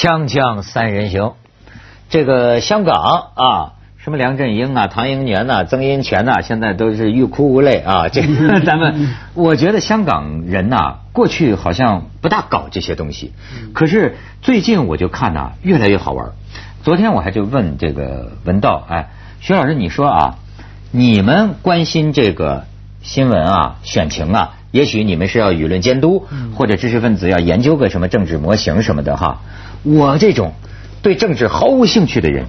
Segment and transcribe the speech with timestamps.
[0.00, 1.34] 锵锵三人行，
[2.08, 8.08] 这个香港啊，什么梁振英啊、唐英年呐、曾荫权呐，现在都是欲哭无泪啊。
[8.08, 13.34] 这个 咱们，我觉得香港人呐，过去好像不大搞这些东西，
[13.74, 16.30] 可是最近我就看呐，越来越好玩。
[16.82, 19.10] 昨天我还就问这个文道，哎，
[19.40, 20.38] 徐老师，你说啊，
[20.92, 22.64] 你们关心这个
[23.02, 24.54] 新闻啊、选情啊？
[24.70, 29.42] 也许你们是要舆论监督，或者知识分子要研究个什么政治模型什么的哈。
[29.82, 30.52] 我这种
[31.02, 32.46] 对政治毫无兴趣的人，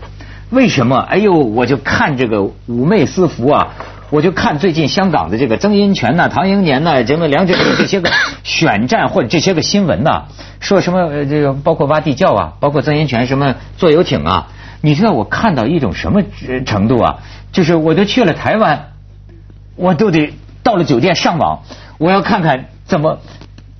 [0.49, 0.97] 为什么？
[0.99, 3.69] 哎呦，我就看这个妩媚私服啊，
[4.09, 8.11] 我就看最近香港的这个曾荫权呐、唐英年呐、什么梁振英这些个
[8.43, 10.23] 选战或者这些个新闻呐，
[10.59, 14.47] 说什么呃这个包括挖地窖啊，包括曾荫权什么坐游艇啊，
[14.81, 16.21] 你知道我看到一种什么
[16.65, 17.19] 程度啊？
[17.53, 18.87] 就是我都去了台湾，
[19.75, 21.61] 我都得到了酒店上网，
[21.97, 23.19] 我要看看怎么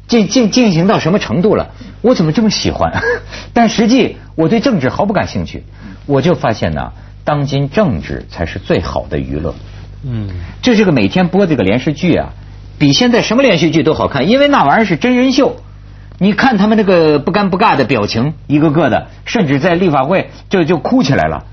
[0.07, 1.71] 进进进行到什么程度了。
[2.01, 2.91] 我怎么这么喜欢？
[3.53, 5.63] 但实际我对政治毫不感兴趣。
[6.07, 6.93] 我就发现呢，
[7.23, 9.53] 当今政治才是最好的娱乐。
[10.03, 10.29] 嗯，
[10.63, 12.29] 这是个每天播这个连续剧啊，
[12.79, 15.57] 比现在什么连续剧都好看，因为那玩意儿是真人秀。
[16.17, 21.45] 你看他们那个不尴不尬的表情，一个个的，甚至在立法会就就哭起来了。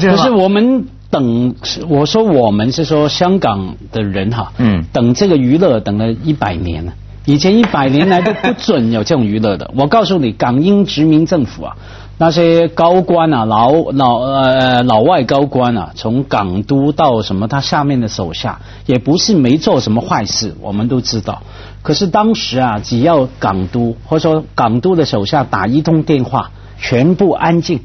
[0.00, 1.54] 可是我们等，
[1.88, 6.92] 我说我们是说香港的人哈，嗯，等这个娱乐等了一百年了。
[7.24, 9.70] 以前一百年来都不准有这种娱乐的。
[9.76, 11.76] 我告诉你，港英殖民政府啊，
[12.18, 21.42] 那些高官啊，老老呃老外高官啊，从港督到什么，他下面的手下也不是没做什么坏事，我们都知道。
[21.82, 27.80] 可是当时啊，只要港督或者说港督的手下打一通电话，全部安静，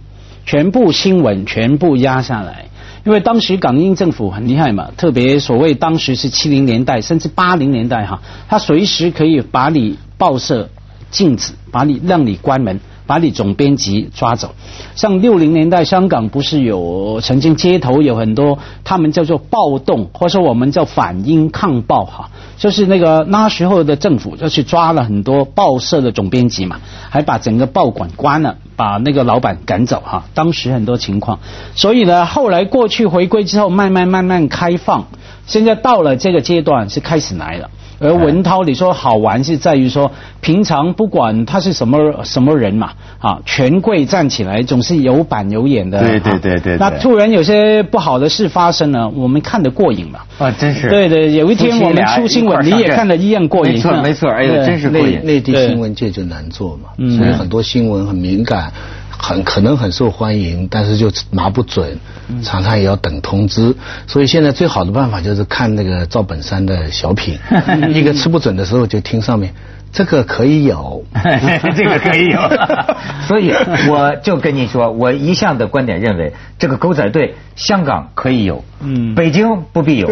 [0.46, 2.67] 全部新闻全部压下来。
[3.08, 10.68] 因为当时港英政府很厉害嘛，特别所谓当时是七零年代甚至八零年代哈，他随时可以把你报社
[11.09, 14.56] 禁止，把你让你关门，把你总编辑抓走。
[14.96, 28.57] 像六零年代香港不是有曾经街头有很多他们叫做暴动，或者说我们叫反英抗暴哈，就是那个那时候的政府就去抓了很多报社的总编辑嘛，还把整个报馆关了。
[28.78, 31.40] 把那个老板赶走哈，当时很多情况，
[31.76, 35.08] 所以呢，后来过去回归之后，慢慢慢慢开放，
[35.46, 37.70] 现在到了这个阶段是开始来了。
[38.00, 46.00] 而文涛，你说好玩是在于说，平常不管他是什么什么人嘛，啊，权贵站起来总是有板有眼的。
[46.00, 46.78] 对对对对。
[46.78, 50.20] 那突然有些不好的事发生了，我们看得过瘾嘛？
[50.38, 50.90] 啊，真是。
[50.90, 53.74] 对对，有一天我们出新闻，你也看得一样过瘾。
[53.74, 55.20] 没错没错，哎呦，真是过瘾。
[55.24, 58.66] 内地新闻界就难做嘛，所以很多新闻很敏感。
[59.09, 62.00] 很可能很受欢迎，但是就拿不准，
[62.44, 63.75] 常常也要等通知。
[64.05, 67.38] 所以现在最好的办法就是看那个赵本山的小品，
[67.94, 69.53] 一个吃不准的时候就听上面，
[69.92, 71.03] 这个可以有，
[71.75, 72.40] 这个可以有。
[73.28, 73.53] 所以
[73.90, 80.12] 我就跟你说，我一向的观点认为，这个狗仔队香港可以有，嗯，北京不必有。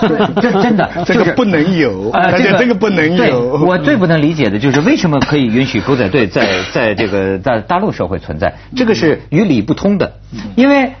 [0.40, 3.54] 这真的，这个不能有，而且这个不能有。
[3.64, 10.14] 我最不能理解的就是为什么可以允许狗仔队在在这个在大陆社会存在，这个是与理不通的。
[10.54, 10.92] 因为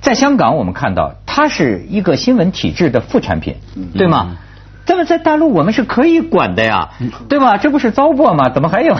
[0.00, 3.56] 在香港，我们看到它是一个新闻体制的副产品，
[3.94, 4.36] 对吗？
[4.86, 6.88] 这么在大陆我们是可以管的呀，
[7.28, 7.58] 对吧？
[7.58, 8.48] 这不是糟粕吗？
[8.48, 8.96] 怎么还有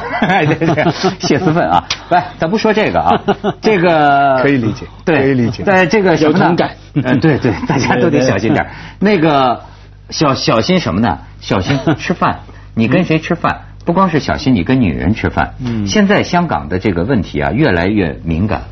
[1.20, 1.84] 泄私愤啊？
[2.10, 3.22] 来，咱不说这个啊，
[3.62, 5.62] 这个可以理解，对，可以理解。
[5.62, 8.66] 在这个小同感，嗯，对对， 大家都得小心点。
[8.98, 9.62] 那个
[10.10, 11.18] 小小心什么呢？
[11.40, 12.40] 小心 吃饭。
[12.74, 13.60] 你跟谁吃饭？
[13.86, 15.54] 不光是小心你跟女人吃饭。
[15.64, 15.86] 嗯。
[15.86, 18.64] 现在香港的这个问题啊，越来越敏感。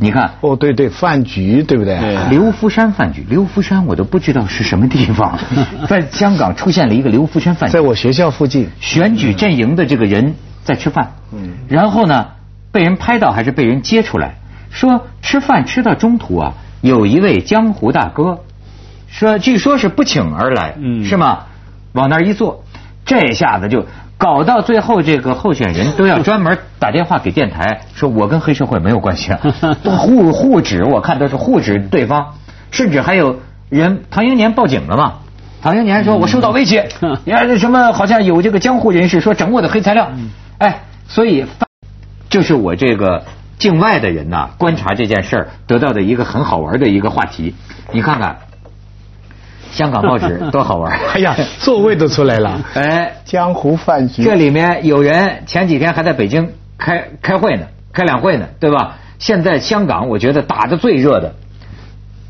[0.00, 1.98] 你看，哦，对对，饭局对不对？
[2.28, 5.38] 刘福山饭局，刘福山我都不知道是什么地方，
[5.88, 12.26] 在香港出现了一个刘福山饭局，在我学校附近，选举阵营的这个人在吃饭，嗯，然后呢，
[12.70, 14.34] 被人拍到还是被人揭出来，
[14.70, 18.40] 说吃饭吃到中途啊，有一位江湖大哥，
[19.08, 21.46] 说据说是不请而来，嗯，是吗？
[21.92, 22.62] 往那儿一坐，
[23.06, 23.86] 这下子就。
[24.18, 29.40] 搞到最后，这个候选人都要专门打电话给电台，说我跟黑社会没有关系啊，
[29.96, 32.34] 互互指，我看都是互指对方，
[32.72, 33.36] 甚至还有
[33.68, 35.14] 人唐英年报警了嘛？
[35.62, 36.88] 唐英年说我受到威胁，
[37.24, 40.10] 你看什么好像有这个江湖人士说整我的黑材料，
[40.58, 41.46] 哎，所以
[42.28, 43.24] 就是我这个
[43.58, 47.54] 境外的人呐，观察这件事儿得到的一个很好玩的一个话题，
[47.92, 48.36] 你看看。
[49.72, 50.98] 香港报纸 多好玩！
[51.14, 52.60] 哎呀，座位都出来了。
[52.74, 54.22] 哎，江湖饭局。
[54.24, 58.96] 这里面有人前几天还在北京开开会呢，开两会呢，对吧？
[59.18, 61.34] 现在香港我觉得打的最热的，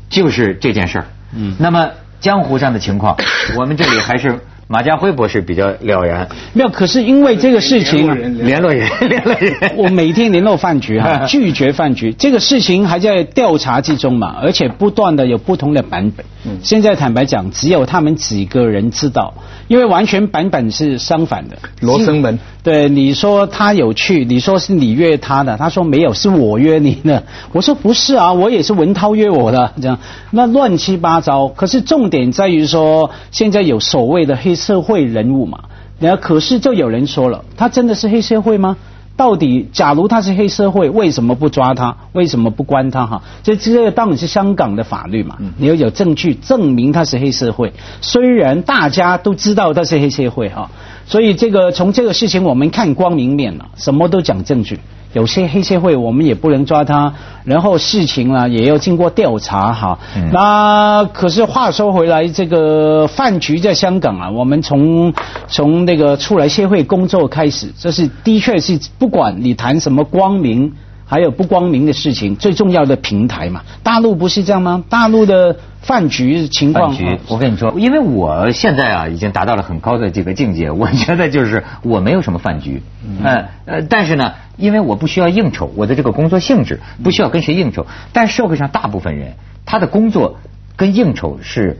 [0.09, 1.05] 就是这件事儿。
[1.35, 1.55] 嗯。
[1.59, 3.15] 那么江湖上的情况，
[3.57, 4.39] 我们这里还是
[4.71, 6.29] 马家辉博士比较了然。
[6.53, 8.05] 没有，可是因为这个事情，
[8.45, 16.23] 联络人，联络人，我每天联络饭局哈， 拒绝饭局，这个事情还在调查之中嘛，而且不断的有不同的版本。
[16.61, 19.33] 现在坦白讲，只有他们几个人知道，
[19.67, 21.57] 因为完全版本是相反的。
[21.81, 27.23] 罗生门，对，你说他有去，你说是你约他的，他说没有，是我约你的。
[27.51, 29.99] 我说不是啊，我也是文涛约我的，这样
[30.31, 31.47] 那乱七八糟。
[31.49, 35.61] 可是重点在于说，现在有所谓的黑社会人物嘛，
[35.99, 38.77] 然后可是就有人说了，他真的是黑社会吗？
[39.15, 41.97] 到底，假如他是黑社会，为什么不抓他？
[42.13, 43.05] 为什么不关他？
[43.05, 45.35] 哈，这这个当然是香港的法律嘛。
[45.57, 50.71] 你要有证据证明他是黑社会，虽然大家都知道他是黑社会哈，
[51.09, 54.79] 所以这个从这个事情我们看光明面了，什么都讲证据。
[55.13, 57.11] 有些黑社会我们也不能抓他，
[57.43, 59.97] 然后事情呢也要经过调查哈。
[60.31, 65.11] 那可是话说回来，这个饭局在香港啊，我们从
[65.47, 70.71] 从那个出来社会工作开始，这是的确是不管你谈什么光明。
[71.09, 74.83] 还有不光明的事情，最重要的平台嘛，大陆不是这样吗？
[74.89, 83.45] 大陆的饭局情况，饭局，我跟你说，因为我现在啊已经达到了很高的这个境界， 我觉得就是我没有什么饭局，嗯。
[83.65, 89.33] 呃，但是呢，因为我不需要应酬，我的这个工作性质不需要跟谁应酬，但社会上大部分人
[89.65, 90.37] 他的工作
[90.75, 91.79] 跟应酬是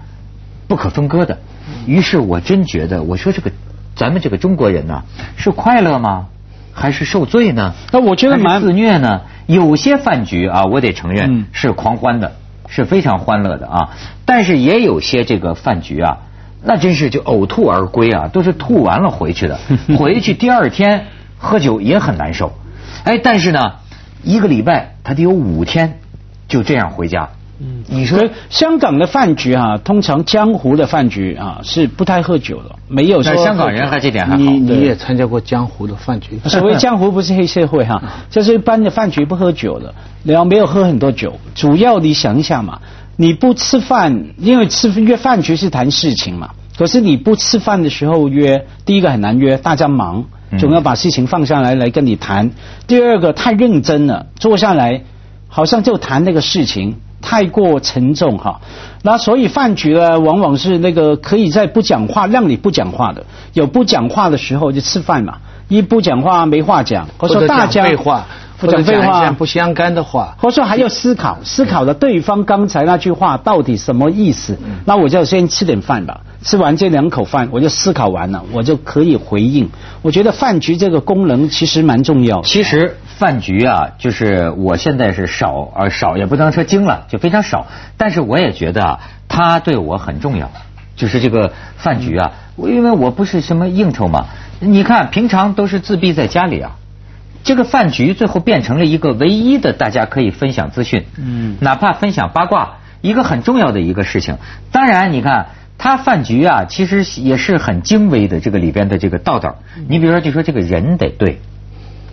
[0.67, 1.37] 不可分割的，
[1.85, 3.51] 于是我真觉得，我说这个
[3.95, 5.03] 咱们这个中国人呢
[5.37, 6.27] 是快乐吗？
[6.79, 7.73] 还是受罪呢？
[7.91, 9.21] 那我觉得蛮自虐呢。
[9.45, 12.33] 有些饭局啊，我得承认是狂欢的，
[12.67, 13.89] 是非常欢乐的啊。
[14.25, 16.17] 但是也有些这个饭局啊，
[16.63, 19.59] 那真是就呕吐而归啊，都是吐完了回去的。
[19.97, 22.53] 回去第二天喝酒也很难受。
[23.03, 23.73] 哎，但是呢，
[24.23, 25.99] 一个礼拜他得有五天
[26.47, 27.29] 就这样回家。
[27.61, 34.38] 嗯，你说香港的饭局啊，通常江湖的饭局啊是不太喝酒的，没有说香港人还这点还好。
[34.38, 36.39] 你你也参加过江湖的饭局？
[36.47, 41.38] 所谓江湖不是黑社会哈，就是一般的饭局不喝酒的，然后没有喝很多酒。
[41.53, 42.79] 主要你想一下嘛，
[43.17, 46.51] 你不吃饭，因为吃约饭局是谈事情嘛。
[46.77, 50.23] 可是你不吃饭的时候约，第一个很难约，大家忙，
[50.57, 52.51] 总要把事情放下来来跟你谈。
[52.88, 55.03] 第二个太认真了，坐下来
[55.50, 56.95] 好像就谈那个事情。
[57.29, 58.59] 太过沉重哈，
[59.03, 63.23] 那所以饭局呢，往往是那个可以在不讲话让你不讲话的，
[63.53, 65.37] 有不讲话的时候就吃饭嘛，
[65.67, 68.25] 一不讲话没话讲，或者大家废话，
[68.57, 69.29] 不讲废话。
[69.31, 76.21] 不相干的话，或者说还要思考思考了对方刚才那句话到底什么意思，那我就先吃点饭吧。
[76.41, 79.69] 吃完这两口饭，我就思考完了，我就可以回应。
[80.01, 82.41] 我觉得饭局这个功能其实蛮重要。
[82.44, 87.68] 其实饭局啊，就是我现在是少而少也不能说精了，就非常少。
[87.97, 90.50] 但是我也觉得啊，它对我很重要。
[90.95, 94.27] 就是这个饭局啊，因为我不是什么应酬嘛。
[94.62, 96.77] 你看平常都是自闭在家里啊，
[97.44, 104.38] 这个饭局最后变成了一个唯一的大家可以分享资讯，嗯，哪怕分享八卦，一个很重要的一个事情。
[104.71, 105.47] 当然，你看。
[105.79, 109.55] 他饭局啊，其实也是很精微的，这个里边的这个道道。
[109.87, 111.39] 你比如说，就说这个人得对，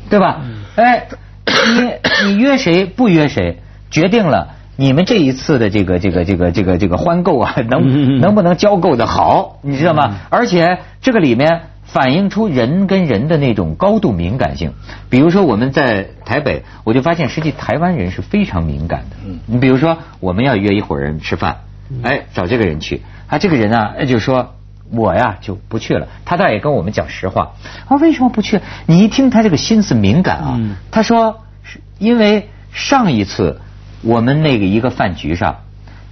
[0.08, 0.40] 对吧？
[0.76, 1.08] 哎，
[1.44, 3.58] 你你约谁不约谁，
[3.90, 10.16] 决定了你们这一次的这个这个这个这个这个欢购啊， 能能不能交购的好，你知道吗？
[10.30, 14.72] 而且这个里面反映出人跟人的那种高度敏感性。
[15.08, 19.16] 比如说我们在台北，我就发现实际台湾人是非常敏感的。
[19.46, 21.56] 你比如说我们要约一伙人吃饭，
[22.02, 23.02] 哎，找这个人去。
[23.26, 24.54] 啊，这个人呢，就说
[24.90, 26.08] 我呀就不去了。
[26.24, 27.52] 他倒也跟我们讲实话。
[27.88, 28.60] 啊，为什么不去？
[28.86, 30.60] 你一听他这个心思敏感啊。
[30.90, 33.60] 他说是因为上一次
[34.02, 35.62] 我们那个一个饭局上，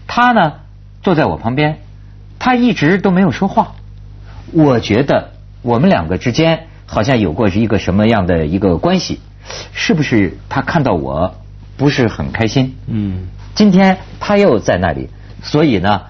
[0.07, 0.54] 他呢
[1.02, 1.78] 坐在我旁边，
[2.38, 3.73] 他一直都没有说话。
[4.52, 9.21] 我觉得我们两个之间好像有过一个什么样的一个关系？
[9.73, 11.37] 是不是他看到我
[11.76, 12.75] 不是很开心？
[12.87, 13.28] 嗯。
[13.54, 15.11] 今天他又在那里，
[15.45, 16.01] 所以呢。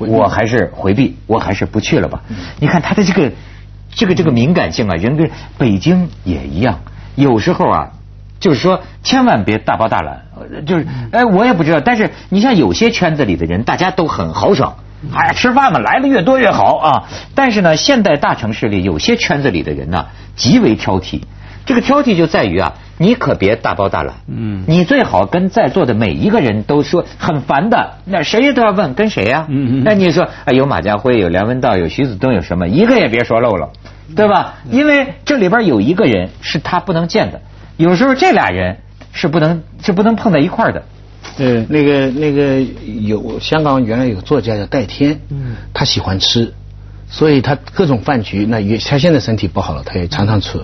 [0.00, 2.22] 我还是回避，我还是不去了吧。
[2.60, 3.32] 你看他的这个
[3.92, 6.78] 这个这个敏感性啊，人跟北京也一样。
[7.16, 7.90] 有时候啊，
[8.38, 11.80] 就是说千万别大包大揽，就是哎，我也不知道。
[11.80, 14.76] 但是你像有些圈子里的人，大家都很豪爽，
[15.12, 17.08] 哎，吃饭嘛，来的越多越好啊。
[17.34, 20.06] 但是呢，现代大城市里有些圈子里的人呢，
[20.36, 21.22] 极为挑剔。
[21.68, 22.74] 这个挑剔就在于啊。
[23.00, 29.46] 你可别大包大揽，嗯，你最好跟在座的每一个人都说很烦的，那谁都要问跟谁呀？
[29.48, 33.70] 嗯嗯，那你说有马家辉，有梁文道，有徐子东，有什么一个也别说漏了，
[34.16, 34.56] 对吧？
[34.72, 37.40] 因为这里边有一个人是他不能见的，
[37.76, 38.78] 有时候这俩人
[39.12, 40.82] 是不能是不能碰在一块儿的。
[41.36, 42.60] 对，那个那个
[43.06, 46.52] 有香港原来有个作家叫戴天，嗯，他喜欢吃。
[47.10, 50.60] 所以他各种饭局，那也他现在身体不好了，他也常常吃。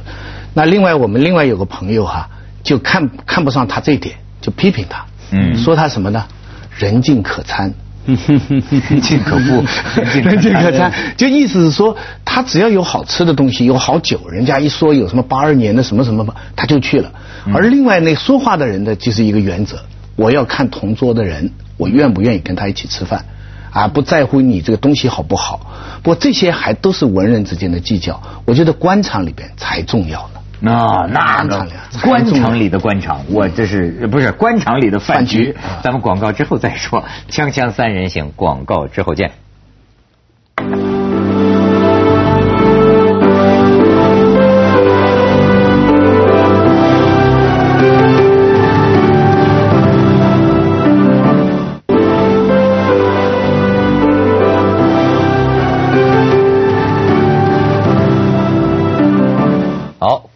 [0.52, 2.28] 那另外我们另外有个朋友哈，
[2.62, 6.24] 就看看不上他这一点，就批评他，嗯，说他什么呢？
[6.76, 7.72] 人尽可餐，
[8.04, 9.64] 人尽可夫，
[9.96, 17.10] 人尽可餐，就意思是说，他只要有好吃的东西，有好酒，人家一说有什么八二年的什么什么吧，他就去了。
[17.54, 19.78] 而另外那说话的人呢就是一个原则，
[20.16, 23.24] 我要看同桌的人，我愿不愿意跟他一起吃饭。
[23.74, 25.60] 啊，不在乎你这个东西好不好，
[26.02, 28.22] 不过这些还都是文人之间的计较。
[28.46, 30.40] 我觉得官场里边才重要呢。
[30.60, 31.66] 那那个
[32.02, 35.54] 官场里的官场，我这是不是官场里的饭局？
[35.82, 37.04] 咱们广告之后再说。
[37.28, 39.32] 锵锵三人行，广告之后见。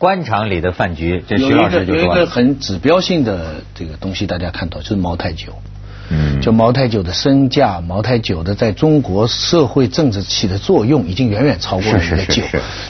[0.08, 5.52] 官场里的饭局，这徐老师就说有一个很指标性的这个东西，大家看到就是茅台酒。
[6.08, 12.42] 嗯，就茅台酒的身价，茅台酒的在中国社会政治起的作用，已经远远超过了的酒。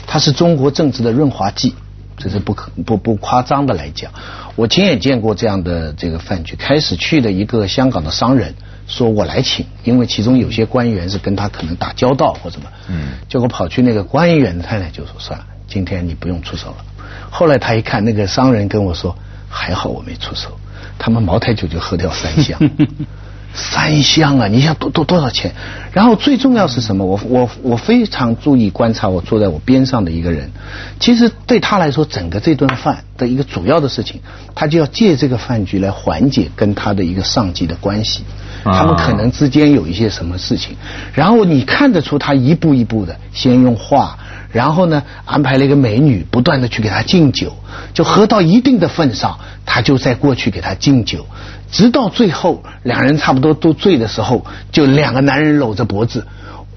[0.07, 1.75] 它是中国政治的润滑剂，
[2.15, 4.13] 这是不可不不夸张的来讲。
[4.55, 8.55] 我亲眼见过这样的这个饭局，开始去的一个香港的商人
[8.87, 12.69] 说我来请，因为其中有些官员是跟他可能打交道或什么。
[12.87, 16.85] 嗯，结果跑去那个官员的太太就说算了，今天你不用出手了。
[17.29, 19.15] 后来他一看，那个商人跟我说
[19.49, 20.57] ：“还好我没出手，
[20.97, 22.59] 他们茅台酒就喝掉三箱，
[23.53, 24.47] 三箱啊！
[24.47, 25.53] 你想多多多少钱？
[25.91, 27.03] 然后最重要是什么？
[27.05, 30.51] 我我我非常注意观察我坐在我边上的一个人，
[30.99, 34.21] 其实对他来说，整个这顿饭的一个主要的事情，
[34.53, 38.23] 他就要借这个饭局来缓解跟他的一个上级的关系，
[38.63, 40.75] 他们可能之间有一些什么事情，
[41.13, 44.17] 然后你看得出他一步一步的先用话。”
[44.51, 47.53] 然后呢，安排了一个美女，不断的去给他敬酒，
[47.93, 51.25] 就喝到一定的份上，他就再过去给他敬酒，
[51.71, 56.25] 直到最后两人差不多都醉的时候，就两个男人搂着脖子，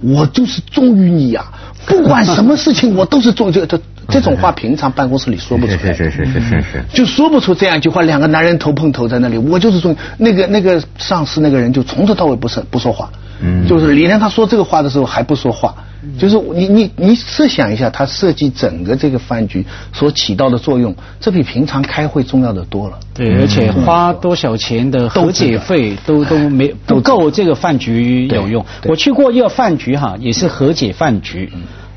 [0.00, 1.46] 我就是忠于你呀，
[1.86, 8.02] 不管什么事情我都是忠这这这种话平常办公室里说不出来，是是是是是是，就说不出这样一句话。
[8.02, 15.74] 两个男人头碰头在那里，我就是说那个那个上司那个人就从头到尾不是不说话，嗯，就是李连他说这个话的时候还不说话。
[16.18, 22.98] 就是你你你设想一下，他设计整个这个饭局所起到的作用，这比平常开会重要的多了。
[23.14, 28.66] 对，而且花多少钱的和解费都都没不够这个饭局有用。
[28.86, 31.52] 我去过一个饭局哈，也是和解饭局，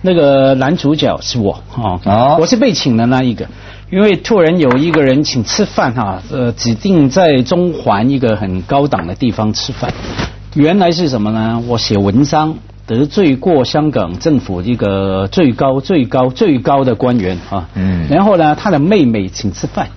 [0.05, 1.59] 那个男主角是我
[2.05, 3.47] 啊，我是被请的那一个，
[3.89, 9.91] 因为突然有一个人请吃饭哈，呃，指定在中环一个很高档的地方吃饭，
[10.53, 11.61] 原来是什么呢？
[11.67, 12.55] 我写文章。
[12.87, 19.87] 得罪过香港政府一个最高最高最高的官员啊，嗯，然后呢，他的妹妹请吃饭，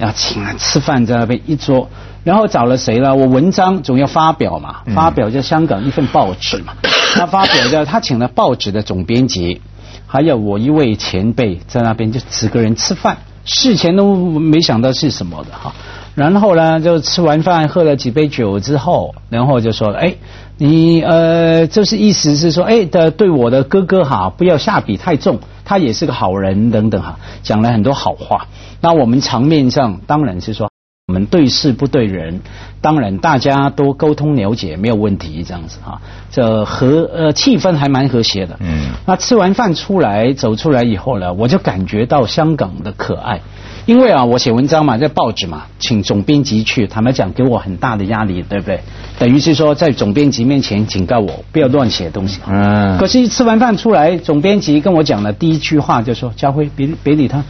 [0.00, 1.88] 要请吃饭在那边一桌，
[2.24, 3.14] 然后找了谁呢？
[3.14, 6.72] 我文章总要发表嘛，发表在香港一份报纸嘛，
[7.12, 9.60] 他发表的他请了报纸的总编辑，
[10.06, 15.74] 还有我一位前辈在那边就几个人吃饭，事前都没想到是什么的哈，
[16.14, 20.14] 然后呢，就吃完饭喝了几杯酒之后，然后就说，哎。
[20.58, 28.46] 你呃，就是意思是说，哎的，对我的哥哥哈，不要下笔太重，他也是个好人等等哈，讲了很多好话。
[28.80, 30.70] 那我们场面上当然是说，
[31.08, 32.40] 我们对事不对人，
[32.80, 38.56] 当然大家都沟通了解没有问题这样子哈，这和呃气氛还蛮和谐的。
[38.60, 38.92] 嗯。
[39.04, 43.40] 那吃完饭出来走出来以后呢，我就感觉到香港的可爱。
[43.84, 48.80] 因为啊，我写文章嘛，在报纸嘛，请总编辑去，坦白讲，给我很大的压力，对不对？
[49.18, 52.38] 等于是说，在总编辑面前警告我不要乱写东西。
[52.46, 52.96] 嗯。
[52.96, 57.42] 可是吃完饭出来，总编辑跟我讲的第一句话就说：“家辉，别别理他，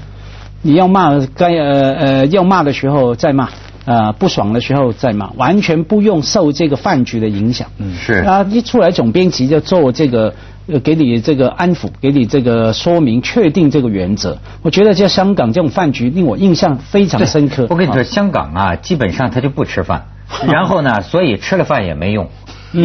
[0.62, 3.48] 你要骂该呃呃要骂的时候再骂，
[3.84, 8.14] 呃不爽的时候再骂，完全不用受这个饭局的影响。”嗯，是。
[8.14, 10.34] 啊，一出来总编辑就做这个。
[10.68, 14.38] 呃，给你这个安抚，给你这个说明，确定这个原则。
[14.62, 17.66] 我觉得在香港这种饭局令我印象非常深刻。
[17.68, 20.04] 我跟你说，香港啊，基本上他就不吃饭，
[20.46, 22.28] 然后呢， 所以吃了饭也没用。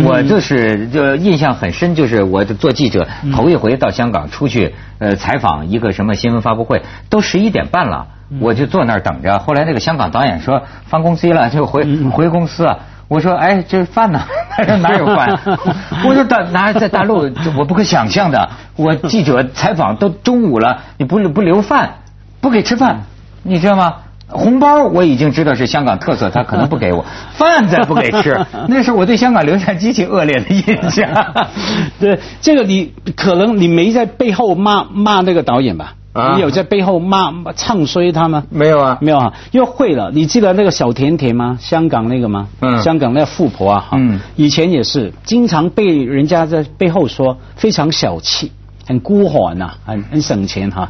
[0.05, 8.07] 我就是就印象很深，就是我做记者头一回到香港出去呃采访一个什么新闻发布会，都十一点半了，
[8.39, 9.39] 我就坐那儿等着。
[9.39, 12.79] 后来那个香港导演说翻公司了，就回回公司啊。
[13.09, 14.19] 我说，哎，这饭呢？
[14.49, 15.39] 他 说哪有饭？
[16.03, 18.49] 我说大哪在大陆，我不可想象的。
[18.75, 21.99] 我记者采访都中午了，你不不留饭，
[22.41, 23.03] 不给吃饭，
[23.43, 23.93] 你知道吗？
[24.29, 31.09] 红包我已经知道是香港特色，他可能不给我 饭再不给吃， 那是我对香港留下极其恶劣的印象。
[31.99, 35.93] 对，这个你可能你没在背后骂骂那个导演吧？
[36.35, 38.43] 你有在背后骂唱衰他吗？
[38.49, 40.09] 没有啊，没有啊，又会了。
[40.11, 41.57] 你记得那个小甜甜吗？
[41.61, 42.47] 香港那个吗？
[42.59, 48.51] 嗯，香港那个富婆啊，嗯，以前也是经常被人家在背后说非常小气。
[48.87, 50.89] 很孤寒呐，很很省钱哈。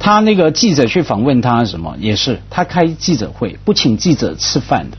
[0.00, 4.96] 他那个记者去访问他什么，也是他开记者会不请记者吃饭的，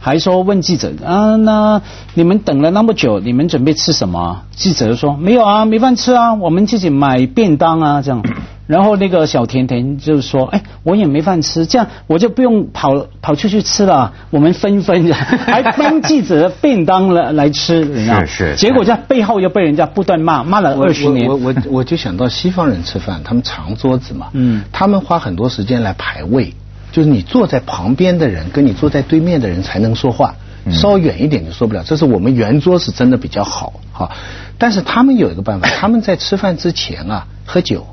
[0.00, 1.82] 还说问记者啊，那
[2.14, 4.42] 你们等了那么久，你们准备吃什么？
[4.52, 8.22] 记者说没有啊，没饭吃啊，我们自己买便当啊，这样。
[8.68, 18.56] 然后那个小甜甜就说：“哎，我也没饭吃，这样我就不用跑跑出去吃了，我们分分， 还分记者的便当来来吃，是是。
[18.56, 21.26] 结果在背后又被人家不断骂，骂了二十年。
[21.26, 26.52] 我我我就想到西方人吃饭，他们长桌子嘛，嗯，他们花很多时间来排位，
[26.92, 30.34] 就是你坐在旁边的人跟你坐在对面的人才能说话，
[30.70, 31.82] 稍远一点就说不了。
[31.86, 34.10] 这是我们圆桌是真的比较好哈，
[34.58, 37.86] 但是他们有一个办法，他们在吃饭之前啊喝酒。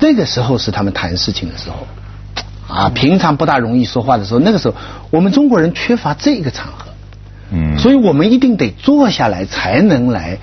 [0.00, 4.74] 那个时候是他们谈事情的时候，啊，平常不大容易说话的时候，那个时候
[5.10, 6.86] 我们中国人缺乏这个场合，
[7.52, 10.38] 嗯，所以我们一定得坐下来才能来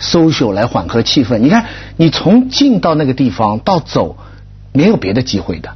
[0.00, 1.38] social 来缓和气氛。
[1.38, 4.16] 你看，你从进到那个地方到走，
[4.72, 5.70] 没有别的机会的。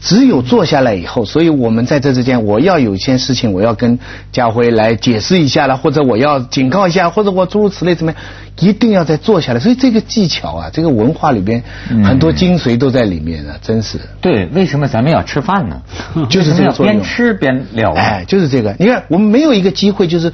[0.00, 3.98] 只有坐下来以后，所以我们在这之间，我要有一件事情，我要跟
[4.32, 8.20] 家辉来解释一下了，或者我要警告一下，或者我诸如此类怎么样，
[8.60, 9.60] 一定要再坐下来。
[9.60, 11.62] 所以这个技巧啊，这个文化里边
[12.02, 13.98] 很多精髓都在里面啊，真是。
[14.22, 15.82] 对，为什么咱们要吃饭呢？
[16.30, 17.92] 就是这个边吃边聊。
[17.92, 18.74] 哎，就是这个。
[18.78, 20.32] 你看，我们没有一个机会，就是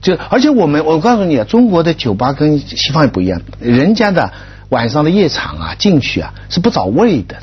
[0.00, 4.30] 就而且我们，我告诉你啊，中国的酒吧跟西方也不一样，人家的
[4.68, 7.34] 晚上的夜场啊，进去啊是不找位的。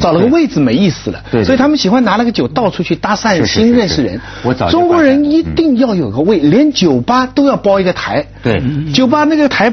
[0.00, 4.20] 找了个位置没意思了，所以他们喜欢拿那个酒到处去搭讪新认识人。
[4.42, 8.26] 我早中国人一定要有个位，连酒吧都要包一个台。
[8.42, 9.72] 对，酒吧那个台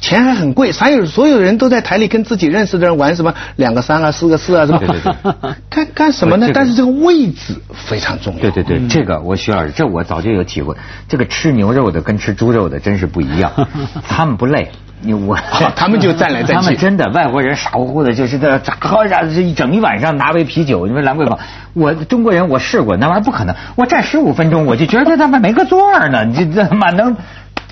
[0.00, 4.78] 钱还很贵，所有所有人都在台里跟自己认识的人玩什么两个三啊四个四啊什么。
[4.78, 5.54] 对对对。
[5.68, 6.48] 干干什么呢？
[6.54, 8.40] 但是这个位置非常重要。
[8.40, 10.76] 对对对，这个我徐老师，这我早就有体会。
[11.08, 13.52] 这个吃牛肉的跟吃猪肉的真是不一样，
[14.06, 14.70] 他们不累。
[15.06, 15.36] 你我
[15.76, 21.38] 他们就站来站去，他们真的外国人傻乎乎的，就是在咋喝啥，这一整一晚上拿杯啤酒，你说兰桂坊，
[21.74, 27.16] 我中国人我试过那玩意儿不可能，我站十五分钟我就觉得他妈没个座儿呢，你这他妈能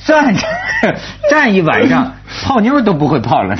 [0.05, 0.47] 站着
[1.31, 2.13] 站一晚上
[2.45, 3.57] 泡妞都不会泡了，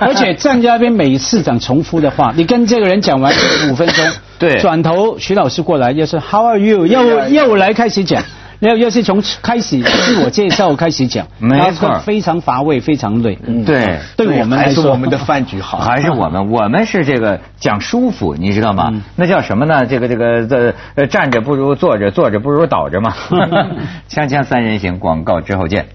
[0.00, 3.32] 而且站在那边每次讲重复的话，你跟这个人讲完
[3.70, 4.06] 五分钟，
[4.38, 6.86] 对，转头徐老师过来又是 How are you？
[6.86, 8.22] 又又来开始讲。
[8.68, 13.38] 要要是从开始自我介绍开始讲，没错，非常乏味，非常累。
[13.66, 18.92] 对，对我们来说，我们的饭局好， 还是我们，我们是这个讲舒服，你知道吗？
[19.16, 19.86] 那叫什么呢？
[19.86, 23.14] 这个这个这呃，站着不如坐着，坐着不如倒着嘛。
[24.08, 25.86] 锵锵三人行，广告之后见。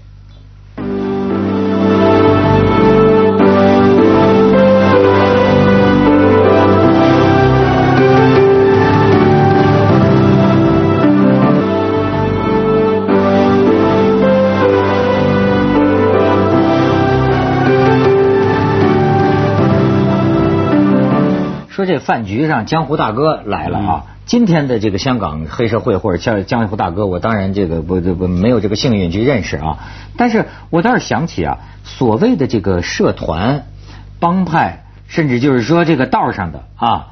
[21.80, 24.04] 说这饭局上江湖大哥来了啊！
[24.26, 29.78] 今天的这个香港黑社会或者叫江湖大哥，我当然这个不不没有这个幸运去认识啊。
[30.18, 33.64] 但是我倒是想起啊，所谓的这个社团、
[34.18, 37.06] 帮派，甚至就是说这个道上的啊，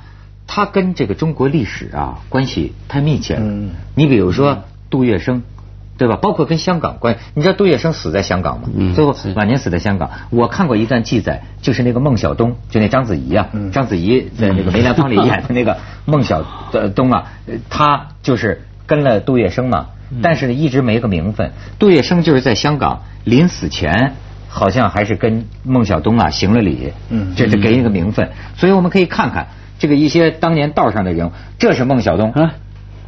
[0.46, 3.70] 他跟这个中国历史啊关系太密切了。
[3.94, 5.40] 你比如说杜月笙。
[5.98, 6.16] 对吧？
[6.16, 8.68] 包括跟香港关，你知道杜月笙死在香港吗？
[8.94, 10.10] 最后晚年死在香港。
[10.30, 16.44] 我看过一段记载，就是那个孟小冬，就那章子怡啊，章子怡在那个梅兰芳里演的那个孟小
[16.94, 17.32] 冬啊，
[17.68, 19.88] 他就是跟了杜月笙嘛，
[20.22, 21.50] 但是呢一直没个名分。
[21.80, 24.14] 杜月笙就是在香港临死前，
[24.48, 26.92] 好像还是跟孟小冬啊行了礼，
[27.36, 28.30] 这是给一个名分。
[28.56, 29.48] 所以我们可以看看
[29.80, 32.32] 这个一些当年道上的人，这是孟小冬，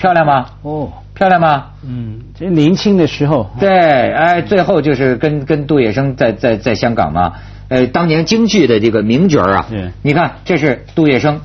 [0.01, 0.47] 漂亮吗？
[0.63, 0.89] 哦。
[1.15, 1.67] 漂亮吗？
[1.85, 3.51] 嗯，这年轻的时候。
[3.61, 7.35] 对，哎，最后就是跟跟杜月笙在在在香港嘛，
[7.69, 9.67] 呃，当年京剧的这个名角啊。
[9.69, 9.91] 对。
[10.01, 11.41] 你看，这是杜月笙，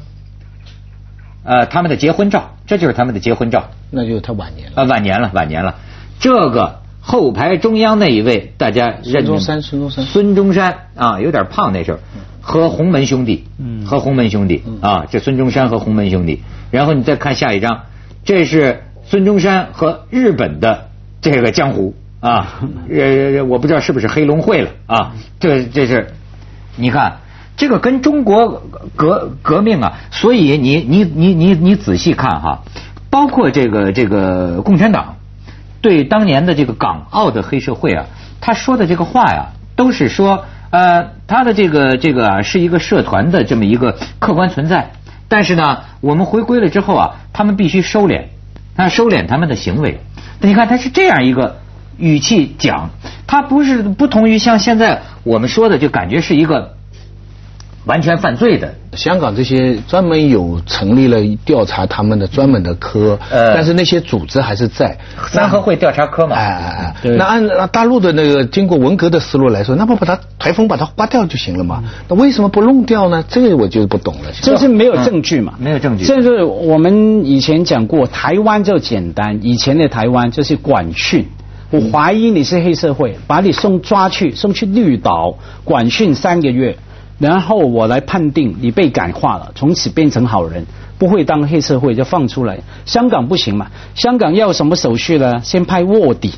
[1.44, 3.66] 呃，他们的结婚照，这就是他们的结婚照。
[3.92, 4.82] 那就是他晚年了。
[4.82, 5.76] 啊，晚年了，晚年了。
[6.20, 9.26] 这个后排中央那一位，大家认。
[9.26, 10.06] 孙中山，孙中山。
[10.06, 12.00] 孙中山啊，有点胖那时候，
[12.40, 16.42] 和洪门兄弟，嗯和洪门兄弟啊，这孙中山和洪门兄弟。
[16.72, 17.82] 然后你再看下一张，
[18.26, 18.82] 这是。
[19.08, 20.90] 孙中山和日本的
[21.22, 22.60] 这个江湖啊，
[22.90, 25.14] 呃，我不知道是不是黑龙会了啊？
[25.40, 26.08] 这这是，
[26.76, 27.18] 你看
[27.56, 28.64] 这个跟中国
[28.96, 32.64] 革革命啊，所以你你你你你仔细看哈，
[33.12, 35.18] 包括这个这个共产党
[35.82, 38.08] 对当年的这个港澳的黑社会啊，
[38.42, 44.94] 他说的这个话呀，都是说呃他的这个这个是一个社团的这么一个客观存在，
[45.36, 48.28] 但是呢，我们回归了之后啊，他们必须收敛，
[48.78, 50.00] 他收敛他们的行为。
[50.40, 51.58] 你看他是这样一个
[51.98, 52.92] 语气讲，
[53.28, 56.75] 他不是不同于像现在我们说的，就感觉是一个。
[57.86, 71.84] 完全犯罪的，香港这些专门有成立了调查他们的专门的科，呃，但是那些组织还是在三合会调查科嘛，哎哎哎，那按大陆的那个经过文革的思路来说，那不把它台风把它刮掉就行了嘛？
[72.08, 73.24] 那为什么不弄掉呢？
[73.28, 74.32] 这个我就不懂了。
[74.42, 75.54] 就是没有证据嘛？
[75.60, 76.06] 没有证据。
[76.06, 81.28] 这是我们以前讲过，台湾就简单，以前的台湾就是管训，
[81.70, 86.76] 我怀疑你是黑社会，把你送抓去，送去绿岛管训三个月。
[87.18, 90.66] 然后我来判定你被感化了，从此变成好人，
[90.98, 92.60] 不会当黑社会就放出来。
[92.86, 93.68] 香港不行嘛？
[93.96, 95.40] 香港要什么手续呢？
[95.42, 96.34] 先派卧底，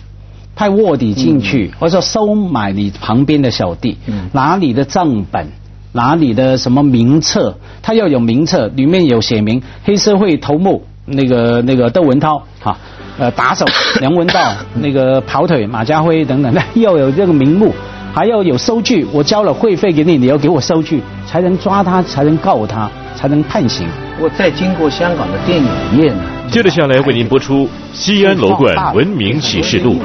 [0.56, 3.98] 派卧底进去，或者收买你旁边的小弟，
[4.34, 5.48] 拿你的账本，
[5.94, 12.78] 拿你的什么名册，他要有名册，里面有写明黑社会头目那个那个窦文涛哈，
[13.18, 13.66] 呃打手
[14.00, 17.74] 梁文道，那个跑腿马家辉等等，那 要有这个名目。
[18.18, 23.88] 还要有收据，我交了会费给你，你要给我收据，才能抓他，才能告他，才能判刑。
[24.20, 26.24] 我再经过香港的电影业呢。
[26.50, 29.98] 接着下来为您播出《西安楼冠文明启示录》。